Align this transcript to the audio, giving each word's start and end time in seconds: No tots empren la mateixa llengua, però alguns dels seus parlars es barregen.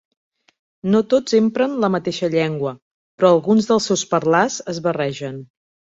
No 0.93 1.01
tots 1.13 1.35
empren 1.39 1.75
la 1.83 1.91
mateixa 1.95 2.29
llengua, 2.35 2.73
però 3.19 3.31
alguns 3.37 3.69
dels 3.73 3.91
seus 3.91 4.07
parlars 4.15 4.57
es 4.75 4.81
barregen. 4.89 5.39